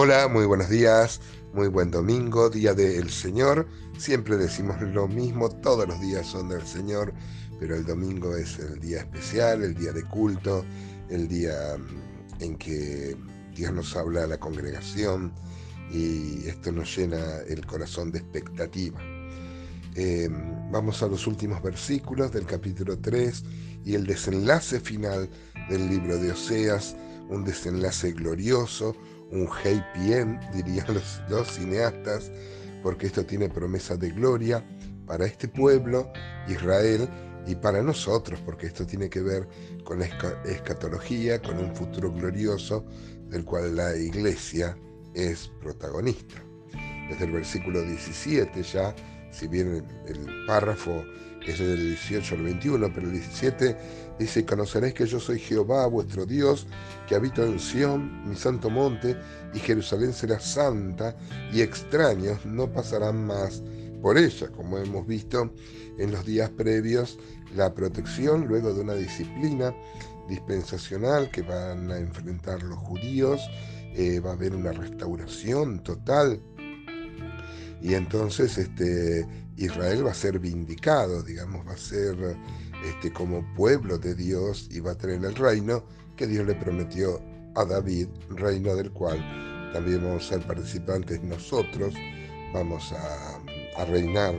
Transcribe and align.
Hola, 0.00 0.28
muy 0.28 0.46
buenos 0.46 0.68
días, 0.68 1.20
muy 1.52 1.66
buen 1.66 1.90
domingo, 1.90 2.50
día 2.50 2.72
del 2.72 3.10
Señor. 3.10 3.66
Siempre 3.98 4.36
decimos 4.36 4.80
lo 4.80 5.08
mismo, 5.08 5.50
todos 5.50 5.88
los 5.88 6.00
días 6.00 6.24
son 6.24 6.50
del 6.50 6.64
Señor, 6.64 7.12
pero 7.58 7.74
el 7.74 7.84
domingo 7.84 8.36
es 8.36 8.60
el 8.60 8.78
día 8.78 8.98
especial, 8.98 9.64
el 9.64 9.74
día 9.74 9.90
de 9.92 10.04
culto, 10.04 10.64
el 11.10 11.26
día 11.26 11.76
mm, 11.76 12.42
en 12.44 12.56
que 12.58 13.16
Dios 13.52 13.72
nos 13.72 13.96
habla 13.96 14.22
a 14.22 14.26
la 14.28 14.38
congregación 14.38 15.32
y 15.90 16.46
esto 16.46 16.70
nos 16.70 16.96
llena 16.96 17.38
el 17.48 17.66
corazón 17.66 18.12
de 18.12 18.20
expectativa. 18.20 19.00
Em, 19.96 20.70
vamos 20.70 21.02
a 21.02 21.08
los 21.08 21.26
últimos 21.26 21.60
versículos 21.60 22.30
del 22.30 22.46
capítulo 22.46 22.96
3 23.00 23.42
y 23.84 23.96
el 23.96 24.06
desenlace 24.06 24.78
final 24.78 25.28
del 25.68 25.88
libro 25.88 26.18
de 26.18 26.30
Oseas, 26.30 26.94
un 27.28 27.44
desenlace 27.44 28.12
glorioso, 28.12 28.96
un 29.30 29.48
happy 29.48 30.12
end, 30.12 30.40
dirían 30.54 30.86
los, 31.28 31.48
cineastas, 31.48 32.30
porque 32.82 33.06
esto 33.06 33.24
tiene 33.24 33.48
promesa 33.48 33.96
de 33.96 34.10
gloria 34.10 34.64
para 35.06 35.26
este 35.26 35.48
pueblo, 35.48 36.10
Israel, 36.48 37.08
y 37.46 37.54
para 37.54 37.82
nosotros, 37.82 38.40
porque 38.44 38.66
esto 38.66 38.86
tiene 38.86 39.08
que 39.08 39.20
ver 39.22 39.48
con 39.82 40.00
la 40.00 40.06
escatología, 40.44 41.40
con 41.40 41.58
un 41.58 41.74
futuro 41.74 42.12
glorioso 42.12 42.84
del 43.28 43.44
cual 43.44 43.76
la 43.76 43.96
iglesia 43.96 44.76
es 45.14 45.50
protagonista. 45.60 46.36
Desde 47.08 47.24
el 47.24 47.32
versículo 47.32 47.80
17 47.80 48.62
ya, 48.62 48.94
si 49.30 49.48
bien 49.48 49.82
el 50.06 50.46
párrafo 50.46 51.02
es 51.50 51.58
del 51.58 51.88
18 51.90 52.34
al 52.34 52.42
21, 52.42 52.92
pero 52.92 53.06
el 53.06 53.12
17 53.12 53.76
dice, 54.18 54.44
conoceréis 54.44 54.94
que 54.94 55.06
yo 55.06 55.20
soy 55.20 55.38
Jehová, 55.38 55.86
vuestro 55.86 56.26
Dios, 56.26 56.66
que 57.06 57.14
habito 57.14 57.44
en 57.44 57.58
Sión, 57.58 58.28
mi 58.28 58.36
santo 58.36 58.70
monte, 58.70 59.16
y 59.54 59.58
Jerusalén 59.58 60.12
será 60.12 60.38
santa, 60.40 61.16
y 61.52 61.60
extraños 61.60 62.44
no 62.44 62.70
pasarán 62.72 63.26
más 63.26 63.62
por 64.02 64.18
ella, 64.18 64.48
como 64.48 64.78
hemos 64.78 65.06
visto 65.06 65.52
en 65.98 66.12
los 66.12 66.24
días 66.24 66.50
previos, 66.50 67.18
la 67.56 67.74
protección 67.74 68.46
luego 68.46 68.72
de 68.72 68.80
una 68.80 68.94
disciplina 68.94 69.74
dispensacional 70.28 71.30
que 71.30 71.42
van 71.42 71.90
a 71.90 71.98
enfrentar 71.98 72.62
los 72.62 72.78
judíos, 72.78 73.40
eh, 73.94 74.20
va 74.20 74.30
a 74.30 74.34
haber 74.34 74.54
una 74.54 74.72
restauración 74.72 75.82
total. 75.82 76.40
Y 77.80 77.94
entonces 77.94 78.58
este, 78.58 79.26
Israel 79.58 80.06
va 80.06 80.12
a 80.12 80.14
ser 80.14 80.38
vindicado, 80.38 81.22
digamos, 81.22 81.66
va 81.66 81.72
a 81.72 81.76
ser 81.76 82.16
este, 82.84 83.12
como 83.12 83.44
pueblo 83.54 83.98
de 83.98 84.14
Dios 84.14 84.68
y 84.70 84.80
va 84.80 84.92
a 84.92 84.94
tener 84.98 85.24
el 85.24 85.34
reino 85.34 85.84
que 86.16 86.26
Dios 86.26 86.46
le 86.46 86.54
prometió 86.54 87.20
a 87.56 87.64
David, 87.64 88.08
reino 88.30 88.76
del 88.76 88.92
cual 88.92 89.18
también 89.72 90.02
vamos 90.02 90.26
a 90.26 90.34
ser 90.34 90.46
participantes 90.46 91.22
nosotros, 91.22 91.94
vamos 92.52 92.92
a, 92.92 93.84
reinar, 93.84 94.34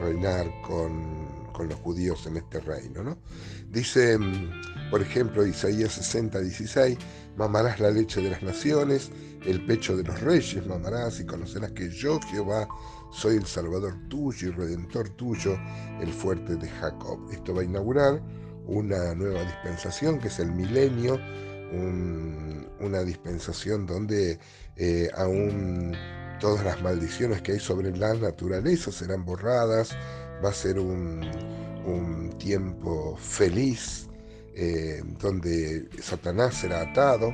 reinar 0.00 0.46
con, 0.62 1.26
los 1.58 1.78
judíos 1.80 2.26
en 2.26 2.36
este 2.36 2.60
reino. 2.60 3.02
¿no? 3.02 3.18
Dice, 3.70 4.18
por 4.90 5.00
ejemplo, 5.00 5.46
Isaías 5.46 5.92
60, 5.92 6.40
16, 6.40 6.98
mamarás 7.36 7.80
la 7.80 7.90
leche 7.90 8.20
de 8.20 8.30
las 8.30 8.42
naciones, 8.42 9.10
el 9.44 9.64
pecho 9.64 9.96
de 9.96 10.02
los 10.02 10.20
reyes 10.20 10.66
mamarás 10.66 11.20
y 11.20 11.24
conocerás 11.24 11.70
que 11.72 11.88
yo, 11.88 12.20
Jehová, 12.30 12.68
soy 13.10 13.36
el 13.36 13.46
Salvador 13.46 13.94
tuyo 14.08 14.48
y 14.48 14.52
Redentor 14.52 15.08
tuyo, 15.10 15.58
el 16.00 16.12
fuerte 16.12 16.56
de 16.56 16.68
Jacob. 16.68 17.18
Esto 17.32 17.54
va 17.54 17.62
a 17.62 17.64
inaugurar 17.64 18.20
una 18.66 19.14
nueva 19.14 19.42
dispensación 19.42 20.18
que 20.18 20.28
es 20.28 20.38
el 20.38 20.52
milenio, 20.52 21.18
una 22.80 23.02
dispensación 23.02 23.86
donde 23.86 24.38
eh, 24.76 25.10
aún 25.16 25.94
todas 26.40 26.64
las 26.64 26.82
maldiciones 26.82 27.42
que 27.42 27.52
hay 27.52 27.60
sobre 27.60 27.96
la 27.96 28.14
naturaleza 28.14 28.92
serán 28.92 29.24
borradas, 29.24 29.96
va 30.44 30.50
a 30.50 30.52
ser 30.52 30.78
un, 30.78 31.56
tiempo 32.38 33.16
feliz 33.16 34.08
eh, 34.54 35.02
donde 35.18 35.88
Satanás 36.00 36.54
será 36.54 36.82
atado 36.82 37.32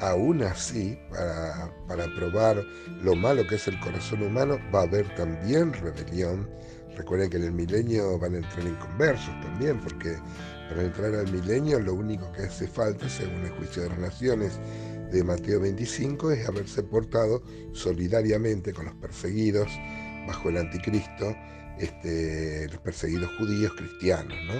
aún 0.00 0.42
así, 0.42 0.98
para, 1.10 1.72
para, 1.86 2.06
probar 2.14 2.62
lo 3.02 3.14
malo 3.14 3.46
que 3.46 3.56
es 3.56 3.68
el 3.68 3.78
corazón 3.80 4.22
humano, 4.22 4.58
va 4.74 4.80
a 4.80 4.84
haber 4.84 5.12
también 5.16 5.72
rebelión. 5.72 6.48
Recuerden 6.96 7.30
que 7.30 7.36
en 7.36 7.44
el 7.44 7.52
milenio 7.52 8.18
van 8.18 8.34
a 8.34 8.38
entrar 8.38 8.66
en 8.66 8.74
conversos 8.76 9.34
también, 9.42 9.80
porque 9.80 10.16
para 10.68 10.82
entrar 10.82 11.14
al 11.14 11.30
milenio 11.32 11.80
lo 11.80 11.94
único 11.94 12.30
que 12.32 12.42
hace 12.42 12.66
falta, 12.66 13.08
según 13.08 13.44
el 13.44 13.50
juicio 13.52 13.82
de 13.82 13.88
las 13.90 13.98
naciones 13.98 14.58
de 15.10 15.24
Mateo 15.24 15.60
25, 15.60 16.32
es 16.32 16.48
haberse 16.48 16.82
portado 16.82 17.42
solidariamente 17.72 18.72
con 18.72 18.86
los 18.86 18.94
perseguidos 18.96 19.68
bajo 20.26 20.50
el 20.50 20.58
anticristo, 20.58 21.34
este, 21.78 22.68
los 22.68 22.80
perseguidos 22.80 23.30
judíos 23.38 23.72
cristianos, 23.76 24.36
¿no? 24.46 24.54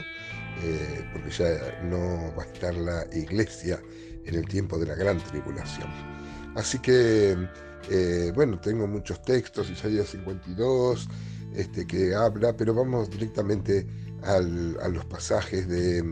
Eh, 0.65 1.05
porque 1.13 1.31
ya 1.31 1.81
no 1.85 2.35
va 2.37 2.43
a 2.43 2.47
estar 2.47 2.75
la 2.75 3.07
iglesia 3.13 3.81
en 4.29 4.35
el 4.35 4.47
tiempo 4.47 4.79
de 4.79 4.87
la 4.87 4.95
gran 4.95 5.19
tribulación. 5.19 5.89
Así 6.55 6.79
que, 6.79 7.37
eh, 7.91 8.33
bueno, 8.35 8.61
tengo 8.61 8.87
muchos 8.87 9.23
textos, 9.23 9.71
Isaías 9.71 10.09
52, 10.11 11.09
este, 11.55 11.87
que 11.87 12.15
habla, 12.15 12.57
pero 12.57 12.75
vamos 12.75 13.11
directamente 13.11 13.87
a 14.23 14.41
los 14.41 15.05
pasajes 15.05 15.69
de, 15.69 16.03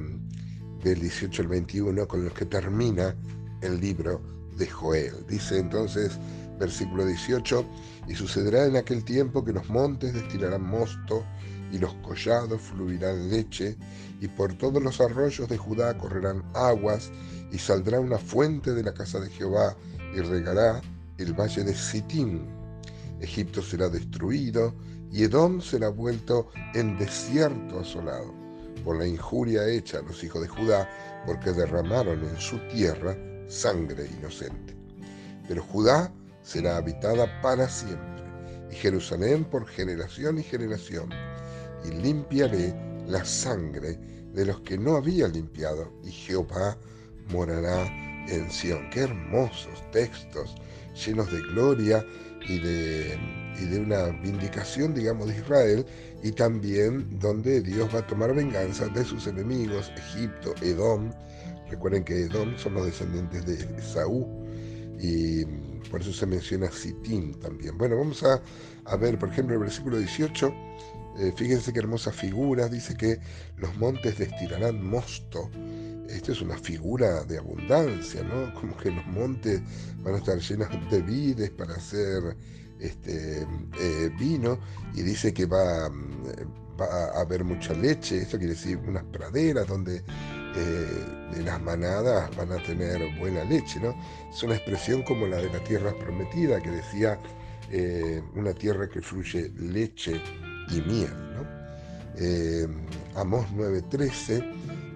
del 0.83 1.01
18 1.01 1.43
al 1.43 1.49
21 1.49 2.07
con 2.07 2.25
los 2.25 2.33
que 2.33 2.47
termina 2.47 3.17
el 3.63 3.81
libro 3.81 4.23
de 4.57 4.67
Joel. 4.67 5.27
Dice 5.29 5.59
entonces, 5.59 6.19
versículo 6.59 7.05
18, 7.05 7.65
y 8.09 8.15
sucederá 8.15 8.67
en 8.67 8.77
aquel 8.77 9.05
tiempo 9.05 9.45
que 9.45 9.53
los 9.53 9.69
montes 9.69 10.15
destilarán 10.15 10.63
mosto 10.63 11.25
y 11.73 11.79
los 11.79 11.95
collados 11.95 12.61
fluirán 12.61 13.29
leche, 13.29 13.77
y 14.21 14.29
por 14.29 14.55
todos 14.55 14.83
los 14.83 15.01
arroyos 15.01 15.49
de 15.49 15.59
Judá 15.59 15.97
correrán 15.99 16.43
aguas, 16.55 17.11
y 17.53 17.59
saldrá 17.59 18.01
una 18.01 18.19
fuente 18.19 18.73
de 18.73 18.83
la 18.83 18.95
casa 18.95 19.21
de 19.21 19.31
Jehová, 19.31 19.77
y 20.15 20.21
regará 20.21 20.81
el 21.19 21.33
valle 21.33 21.65
de 21.65 21.75
Sittim. 21.75 22.47
Egipto 23.21 23.63
será 23.63 23.89
destruido, 23.89 24.75
y 25.11 25.25
Edom 25.25 25.61
será 25.61 25.89
vuelto 25.89 26.51
en 26.75 26.97
desierto 26.99 27.81
asolado, 27.81 28.33
por 28.85 28.99
la 28.99 29.07
injuria 29.07 29.69
hecha 29.69 29.99
a 29.99 30.03
los 30.03 30.23
hijos 30.23 30.43
de 30.43 30.49
Judá, 30.49 30.89
porque 31.27 31.53
derramaron 31.53 32.23
en 32.23 32.37
su 32.39 32.59
tierra 32.69 33.17
sangre 33.49 34.09
inocente. 34.19 34.77
Pero 35.49 35.63
Judá 35.63 36.13
será 36.47 36.77
habitada 36.77 37.27
para 37.43 37.69
siempre, 37.69 38.23
y 38.71 38.77
Jerusalén 38.77 39.45
por 39.45 39.67
generación 39.67 40.39
y 40.39 40.45
generación, 40.45 41.11
y 41.85 41.91
limpiaré 41.91 42.73
la 43.09 43.25
sangre 43.25 43.99
de 44.33 44.47
los 44.47 44.61
que 44.61 44.79
no 44.79 44.97
había 44.97 45.27
limpiado, 45.27 45.93
y 46.05 46.11
Jehová 46.13 46.79
morará 47.33 47.85
en 48.29 48.49
Sión. 48.51 48.89
Qué 48.91 49.01
hermosos 49.01 49.91
textos, 49.91 50.55
llenos 51.05 51.31
de 51.33 51.41
gloria 51.53 52.07
y 52.49 52.61
de, 52.61 53.19
y 53.61 53.65
de 53.65 53.81
una 53.81 54.07
vindicación, 54.23 54.95
digamos, 54.95 55.27
de 55.27 55.39
Israel, 55.39 55.85
y 56.23 56.31
también 56.31 57.19
donde 57.19 57.61
Dios 57.61 57.93
va 57.93 58.01
a 58.01 58.07
tomar 58.07 58.33
venganza 58.35 58.87
de 58.89 59.05
sus 59.05 59.27
enemigos, 59.27 59.91
Egipto, 59.97 60.55
Edom. 60.63 61.11
Recuerden 61.69 62.05
que 62.05 62.27
Edom 62.27 62.57
son 62.57 62.75
los 62.75 62.87
descendientes 62.87 63.45
de 63.47 63.83
Saúl, 63.83 64.25
y 65.01 65.45
por 65.87 66.01
eso 66.01 66.13
se 66.13 66.27
menciona 66.27 66.71
Sitín 66.71 67.35
también. 67.35 67.77
Bueno, 67.79 67.97
vamos 67.97 68.23
a, 68.23 68.43
a 68.85 68.97
ver, 68.97 69.19
por 69.19 69.29
ejemplo, 69.29 69.55
el 69.55 69.61
versículo 69.61 69.99
18 69.99 70.53
eh, 71.19 71.33
fíjense 71.35 71.73
qué 71.73 71.79
hermosas 71.79 72.15
figuras, 72.15 72.71
dice 72.71 72.95
que 72.95 73.19
los 73.57 73.75
montes 73.79 74.19
destilarán 74.19 74.85
mosto. 74.85 75.51
Esto 76.09 76.33
es 76.33 76.43
una 76.43 76.59
figura 76.59 77.25
de 77.25 77.39
abundancia, 77.39 78.23
¿no? 78.23 78.53
Como 78.61 78.77
que 78.77 78.91
los 78.91 79.07
montes 79.07 79.63
van 80.03 80.15
a 80.15 80.19
estar 80.19 80.39
llenos 80.39 80.69
de 80.91 81.03
vides 81.03 81.51
para 81.51 81.75
hacer 81.75 82.37
este, 82.79 83.47
eh, 83.81 84.11
vino 84.19 84.59
y 84.95 85.03
dice 85.03 85.33
que 85.33 85.47
va, 85.47 85.89
mm, 85.89 86.79
va, 86.79 87.07
a 87.17 87.21
haber 87.23 87.45
mucha 87.45 87.73
leche, 87.73 88.19
esto 88.19 88.37
quiere 88.37 88.53
decir 88.53 88.77
unas 88.77 89.05
praderas 89.05 89.67
donde 89.67 90.03
eh, 90.57 91.43
las 91.45 91.61
manadas 91.61 92.35
van 92.37 92.53
a 92.53 92.63
tener 92.63 93.01
buena 93.19 93.45
leche, 93.45 93.81
¿no? 93.81 93.95
Es 94.31 94.43
una 94.43 94.57
expresión 94.57 95.03
como 95.03 95.27
la 95.27 95.37
de 95.37 95.51
la 95.51 95.63
tierra 95.65 95.93
prometida 95.99 96.61
que 96.61 96.71
decía 96.71 97.19
una 98.37 98.53
tierra 98.53 98.89
que 98.89 99.03
fluye 99.03 99.51
leche 99.59 100.23
y 100.71 100.81
miel. 100.83 101.11
¿no? 101.35 101.67
Eh, 102.19 102.67
Amós 103.15 103.47
9:13 103.55 104.43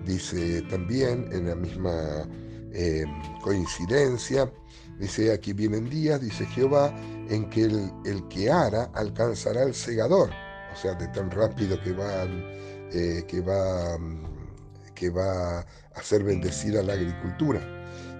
dice 0.06 0.62
también 0.70 1.28
en 1.32 1.48
la 1.48 1.54
misma 1.54 2.26
eh, 2.72 3.04
coincidencia, 3.42 4.50
dice 4.98 5.32
aquí 5.32 5.52
vienen 5.52 5.90
días, 5.90 6.20
dice 6.20 6.46
Jehová, 6.46 6.94
en 7.28 7.48
que 7.50 7.64
el, 7.64 8.28
que 8.28 8.50
ara 8.50 8.90
alcanzará 8.94 9.62
el 9.64 9.74
segador, 9.74 10.30
o 10.72 10.76
sea, 10.76 10.94
de 10.94 11.08
tan 11.08 11.30
rápido 11.30 11.80
que 11.82 11.92
van, 11.92 12.42
eh, 12.92 13.24
que 13.28 13.40
va 13.40 13.98
que 15.00 15.08
va 15.08 15.60
a 15.60 16.02
ser 16.02 16.22
bendecida 16.22 16.82
la 16.82 16.92
agricultura. 16.92 17.58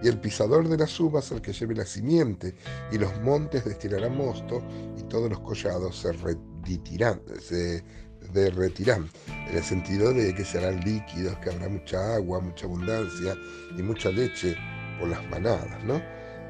Y 0.03 0.09
el 0.09 0.19
pisador 0.19 0.67
de 0.67 0.79
las 0.79 0.99
uvas 0.99 1.31
al 1.31 1.43
que 1.43 1.53
lleve 1.53 1.75
la 1.75 1.85
simiente, 1.85 2.57
y 2.91 2.97
los 2.97 3.21
montes 3.21 3.67
destilarán 3.67 4.17
mosto, 4.17 4.63
y 4.97 5.03
todos 5.03 5.29
los 5.29 5.41
collados 5.41 6.01
se 6.01 6.13
retirarán, 6.13 7.21
se 7.39 7.85
derretirán, 8.33 9.11
en 9.51 9.59
el 9.59 9.63
sentido 9.63 10.15
de 10.15 10.35
que 10.35 10.43
serán 10.43 10.81
líquidos, 10.81 11.37
que 11.41 11.51
habrá 11.51 11.69
mucha 11.69 12.15
agua, 12.15 12.41
mucha 12.41 12.65
abundancia 12.65 13.37
y 13.77 13.83
mucha 13.83 14.09
leche 14.11 14.57
por 14.99 15.11
las 15.11 15.23
manadas, 15.29 15.85
¿no? 15.85 16.01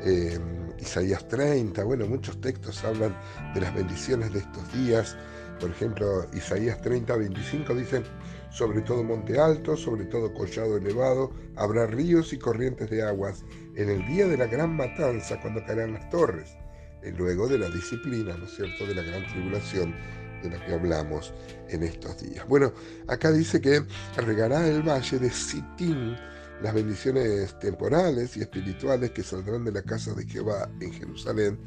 Eh, 0.04 0.38
Isaías 0.78 1.26
30, 1.26 1.82
bueno, 1.82 2.06
muchos 2.06 2.40
textos 2.40 2.84
hablan 2.84 3.16
de 3.52 3.62
las 3.62 3.74
bendiciones 3.74 4.32
de 4.32 4.38
estos 4.38 4.72
días. 4.72 5.16
Por 5.58 5.70
ejemplo, 5.70 6.26
Isaías 6.32 6.80
30, 6.80 7.16
25 7.16 7.74
dice, 7.74 8.02
sobre 8.50 8.82
todo 8.82 9.04
monte 9.04 9.38
alto, 9.38 9.76
sobre 9.76 10.04
todo 10.04 10.32
collado 10.34 10.76
elevado, 10.76 11.32
habrá 11.56 11.86
ríos 11.86 12.32
y 12.32 12.38
corrientes 12.38 12.90
de 12.90 13.02
aguas 13.02 13.44
en 13.76 13.88
el 13.88 14.06
día 14.06 14.26
de 14.26 14.36
la 14.36 14.46
gran 14.46 14.76
matanza, 14.76 15.40
cuando 15.40 15.64
caerán 15.64 15.94
las 15.94 16.08
torres, 16.10 16.56
y 17.02 17.10
luego 17.12 17.48
de 17.48 17.58
la 17.58 17.68
disciplina, 17.70 18.36
¿no 18.36 18.44
es 18.44 18.56
cierto?, 18.56 18.86
de 18.86 18.94
la 18.94 19.02
gran 19.02 19.26
tribulación 19.28 19.94
de 20.42 20.50
la 20.50 20.64
que 20.64 20.74
hablamos 20.74 21.32
en 21.68 21.82
estos 21.82 22.22
días. 22.22 22.46
Bueno, 22.48 22.72
acá 23.08 23.30
dice 23.30 23.60
que 23.60 23.82
regará 24.16 24.66
el 24.66 24.82
valle 24.82 25.18
de 25.18 25.30
Sitín, 25.30 26.16
las 26.62 26.74
bendiciones 26.74 27.58
temporales 27.58 28.36
y 28.36 28.40
espirituales 28.40 29.12
que 29.12 29.22
saldrán 29.22 29.64
de 29.64 29.72
la 29.72 29.82
casa 29.82 30.12
de 30.12 30.26
Jehová 30.26 30.68
en 30.80 30.92
Jerusalén 30.92 31.58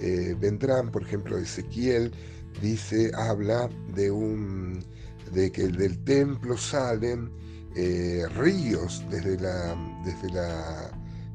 eh, 0.00 0.34
vendrán, 0.38 0.90
por 0.90 1.02
ejemplo, 1.02 1.38
Ezequiel 1.38 2.12
dice, 2.60 3.10
habla 3.14 3.68
de 3.94 4.10
un 4.10 4.84
de 5.34 5.50
que 5.50 5.68
del 5.68 6.02
templo 6.04 6.56
salen 6.56 7.30
eh, 7.76 8.24
ríos 8.36 9.04
desde 9.10 9.38
la, 9.38 9.76
desde 10.04 10.30
la 10.30 10.90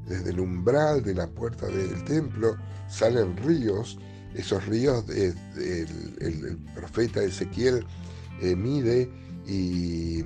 desde 0.07 0.31
el 0.31 0.39
umbral 0.39 1.03
de 1.03 1.13
la 1.13 1.27
puerta 1.27 1.67
del 1.67 2.03
templo 2.05 2.57
salen 2.87 3.37
ríos 3.37 3.99
esos 4.33 4.65
ríos 4.65 5.05
el, 5.09 6.57
profeta 6.75 7.21
Ezequiel 7.23 7.85
eh, 8.41 8.55
mide 8.55 9.09
y 9.47 10.21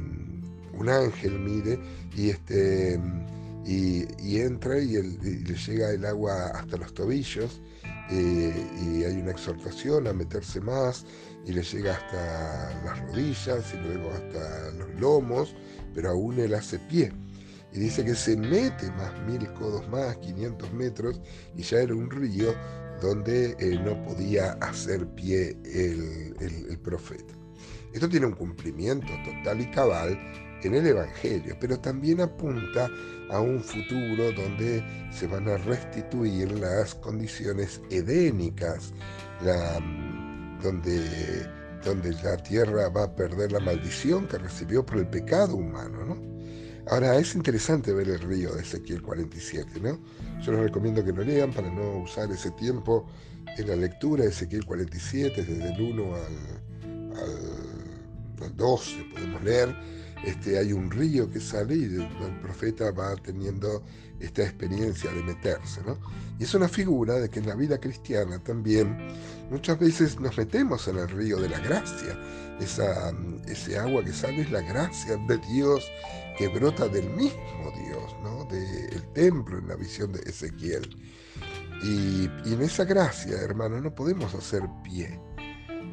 un 0.78 0.90
ángel 0.90 1.40
mide 1.40 1.80
y, 2.16 2.30
este, 2.30 3.00
y, 3.66 4.38
entra 4.40 4.80
y, 4.80 5.02
le 5.02 5.56
llega 5.56 5.92
el 5.92 6.06
agua 6.06 6.48
hasta 6.48 6.78
los 6.78 6.94
tobillos 6.94 7.62
eh, 8.10 8.68
y 8.82 9.04
hay 9.04 9.18
una 9.18 9.32
exhortación 9.32 10.08
a 10.08 10.14
meterse 10.14 10.60
más 10.60 11.06
y 11.46 11.54
le 11.54 11.64
llega 11.64 11.94
hasta 11.96 12.84
las 12.84 13.00
rodillas 13.08 13.74
y 13.74 13.78
luego 13.78 14.12
hasta 14.12 14.72
los 14.72 15.00
lomos, 15.00 15.56
pero 15.94 16.12
aún 16.12 16.40
él 16.40 16.54
hace 16.54 16.80
pie. 16.80 17.12
Y 17.72 17.80
dice 17.80 18.06
que 18.06 18.14
se 18.14 18.38
mete 18.38 18.92
más 18.92 19.20
mil 19.22 19.52
codos 19.54 19.88
más, 19.90 20.18
500 20.18 20.72
metros, 20.74 21.22
y 21.56 21.64
ya 21.64 21.80
era 21.80 21.96
un 21.96 22.10
río 22.10 22.54
donde 23.02 23.56
eh, 23.60 23.80
no 23.84 24.02
podía 24.04 24.54
hacer 24.62 25.08
pie 25.16 25.58
el, 25.66 26.36
el 26.40 26.80
profeta. 26.80 27.34
Esto 27.94 28.10
tiene 28.10 28.28
un 28.28 28.34
cumplimiento 28.34 29.08
total 29.26 29.62
y 29.62 29.72
cabal 29.72 30.18
en 30.68 30.76
el 30.76 30.88
Evangelio, 30.88 31.56
pero 31.60 31.80
también 31.80 32.22
apunta 32.22 32.90
a 33.30 33.40
un 33.40 33.62
futuro 33.62 34.32
donde 34.32 34.84
se 35.12 35.28
van 35.28 35.48
a 35.48 35.58
restituir 35.58 36.52
las 36.52 36.96
condiciones 36.96 37.82
edénicas, 37.90 38.94
donde, 40.62 41.48
donde 41.84 42.12
la 42.24 42.38
tierra 42.38 42.90
va 42.90 43.04
a 43.04 43.16
perder 43.16 43.52
la 43.52 43.60
maldición 43.60 44.28
que 44.28 44.38
recibió 44.38 44.86
por 44.86 44.98
el 44.98 45.08
pecado 45.08 45.56
humano. 45.56 46.06
¿no? 46.06 46.34
Ahora, 46.92 47.18
es 47.18 47.36
interesante 47.36 47.94
ver 47.94 48.10
el 48.10 48.20
río 48.20 48.54
de 48.54 48.62
Ezequiel 48.62 49.02
47, 49.02 49.80
¿no? 49.82 50.00
Yo 50.42 50.52
les 50.52 50.62
recomiendo 50.62 51.04
que 51.04 51.14
lo 51.14 51.24
lean 51.24 51.52
para 51.54 51.70
no 51.70 52.00
usar 52.00 52.30
ese 52.32 52.52
tiempo 52.52 53.06
en 53.58 53.68
la 53.68 53.76
lectura 53.76 54.24
de 54.24 54.30
Ezequiel 54.30 54.66
47, 54.66 55.44
desde 55.44 55.74
el 55.74 55.82
1 55.82 56.16
al, 56.16 56.22
al, 57.18 58.44
al 58.44 58.58
12 58.58 59.06
podemos 59.14 59.44
leer 59.44 60.03
este, 60.24 60.58
hay 60.58 60.72
un 60.74 60.90
río 60.90 61.30
que 61.30 61.40
sale 61.40 61.76
y 61.76 61.84
el, 61.84 62.40
profeta 62.42 62.92
va 62.92 63.16
teniendo 63.16 63.84
esta 64.20 64.44
experiencia 64.44 65.12
de 65.12 65.24
meterse. 65.24 65.82
¿no? 65.86 66.00
Y 66.40 66.44
es 66.44 66.54
una 66.54 66.68
figura 66.68 67.16
de 67.16 67.30
que 67.30 67.40
en 67.40 67.48
la 67.48 67.56
vida 67.56 67.78
cristiana 67.80 68.40
también 68.40 68.98
muchas 69.50 69.80
veces 69.80 70.20
nos 70.20 70.38
metemos 70.38 70.88
en 70.88 70.98
el 70.98 71.10
río 71.10 71.40
de 71.40 71.50
la 71.50 71.60
gracia. 71.60 72.18
Esa, 72.60 73.12
ese 73.48 73.78
agua 73.78 74.04
que 74.04 74.14
sale 74.14 74.42
es 74.42 74.52
la 74.52 74.62
gracia 74.62 75.18
de 75.28 75.38
Dios 75.40 75.84
que 76.38 76.48
brota 76.48 76.88
del 76.88 77.10
mismo 77.12 77.72
Dios, 77.76 78.16
¿no? 78.24 78.46
del 78.46 79.04
templo 79.14 79.58
en 79.58 79.68
la 79.68 79.76
visión 79.76 80.12
de 80.12 80.20
Ezequiel. 80.22 80.90
Y, 81.84 82.30
en 82.46 82.62
esa 82.62 82.86
gracia, 82.86 83.36
hermano, 83.42 83.82
no 83.82 83.94
podemos 83.94 84.34
hacer 84.34 84.64
pie. 84.84 85.20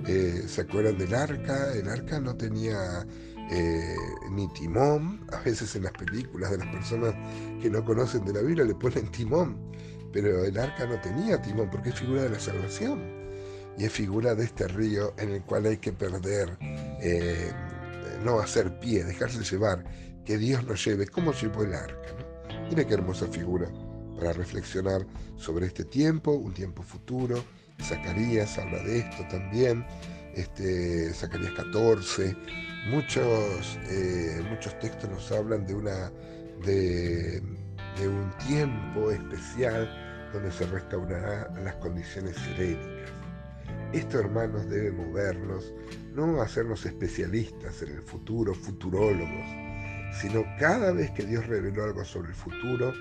Eh, 0.07 0.45
¿Se 0.47 0.63
acuerdan 0.63 0.97
del 0.99 1.15
arca? 1.15 1.73
El 1.75 1.89
arca 1.89 2.21
no 2.21 2.37
tenía 2.37 3.05
eh, 3.51 3.97
ni 4.31 4.49
timón. 4.49 5.27
A 5.33 5.41
veces 5.41 5.75
en 5.77 5.85
las 5.85 5.93
películas 5.93 6.51
de 6.51 6.59
las 6.59 6.69
personas 6.69 7.15
que 7.61 7.69
no 7.69 7.85
conocen 7.85 8.25
de 8.25 8.33
la 8.33 8.41
Biblia 8.41 8.65
le 8.65 8.75
ponen 8.75 9.11
timón, 9.11 9.57
pero 10.13 10.45
el 10.45 10.59
arca 10.59 10.87
no 10.87 11.01
tenía 11.01 11.41
timón 11.43 11.69
porque 11.71 11.91
es 11.91 11.97
figura 11.97 12.23
de 12.23 12.31
la 12.31 12.41
salvación 12.41 13.21
y 13.77 13.85
es 13.85 13.93
figura 13.93 14.35
de 14.35 14.45
este 14.45 14.69
río 14.69 15.15
en 15.19 15.31
el 15.31 15.43
cual 15.43 15.67
hay 15.67 15.79
que 15.79 15.93
perder, 15.93 16.57
eh, 17.01 17.51
no 18.25 18.41
hacer 18.41 18.79
pie, 18.79 19.05
dejarse 19.05 19.43
llevar, 19.43 19.85
que 20.25 20.37
Dios 20.37 20.65
nos 20.65 20.85
lleve, 20.85 21.07
como 21.07 21.33
llevó 21.33 21.63
el 21.63 21.75
arca. 21.75 22.15
Mira 22.69 22.87
qué 22.87 22.95
hermosa 22.95 23.27
figura 23.27 23.71
para 24.17 24.33
reflexionar 24.33 25.07
sobre 25.37 25.67
este 25.67 25.85
tiempo, 25.85 26.33
un 26.33 26.53
tiempo 26.53 26.83
futuro. 26.83 27.43
Zacarías 27.83 28.59
habla 28.59 28.83
de 28.83 28.99
esto 28.99 29.27
también, 29.31 29.87
este, 30.35 31.13
Zacarías 31.15 31.53
14, 31.53 32.37
Muchos, 32.87 33.79
eh, 33.91 34.43
muchos 34.49 34.79
textos 34.79 35.11
nos 35.11 35.31
hablan 35.31 35.67
de, 35.67 35.75
una, 35.75 36.11
de, 36.65 37.43
un 38.01 38.33
tiempo 38.49 39.11
especial 39.11 39.89
donde 40.33 40.51
se 40.51 40.67
restaurarán 40.67 41.63
las 41.63 41.75
condiciones 41.77 42.37
serénicas. 42.37 43.13
Esto, 43.93 44.19
hermanos, 44.19 44.69
debe 44.71 44.93
movernos, 44.93 45.75
no 46.15 46.41
hacernos 46.41 46.87
especialistas 46.87 47.83
en 47.83 47.97
el 47.97 48.03
futuro, 48.03 48.55
futurólogos, 48.55 49.47
sino 50.21 50.43
cada 50.59 50.93
vez 50.93 51.11
que 51.11 51.25
Dios 51.25 51.47
reveló 51.47 51.85
algo 51.85 52.05
sobre 52.05 52.31
el 52.31 52.35
futuro, 52.35 52.95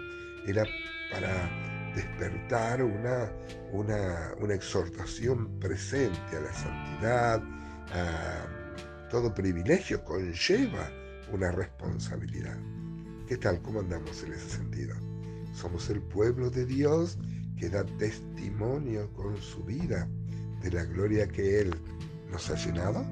era 0.46 0.66
para 1.12 1.50
despertar 1.96 2.84
una, 2.84 3.32
una, 3.72 4.34
una 4.40 4.54
exhortación 4.54 5.60
presente 5.60 6.38
a 6.38 6.42
la 6.42 6.54
santidad, 6.54 7.44
a 7.94 9.08
todo 9.10 9.34
privilegio 9.34 10.04
conlleva 10.04 10.90
una 11.32 11.52
responsabilidad. 11.52 12.58
¿Qué 13.28 13.38
tal? 13.38 13.62
¿Cómo 13.62 13.80
andamos 13.80 14.24
en 14.24 14.34
ese 14.34 14.50
sentido? 14.50 14.96
Somos 15.54 15.90
el 15.90 16.02
pueblo 16.02 16.50
de 16.50 16.66
Dios 16.66 17.18
que 17.58 17.70
da 17.70 17.86
testimonio 17.98 19.12
con 19.14 19.38
su 19.38 19.64
vida 19.64 20.08
de 20.62 20.72
la 20.72 20.84
gloria 20.86 21.28
que 21.28 21.62
Él 21.62 21.76
nos 22.32 22.50
ha 22.50 22.56
llenado. 22.56 23.06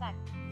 fact. 0.00 0.49